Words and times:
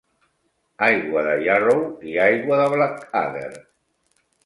Aigua 0.85 1.23
de 1.27 1.35
Yarrow 1.49 1.85
i 2.15 2.19
Aigua 2.27 2.61
de 2.63 2.67
Blackadder. 2.75 3.49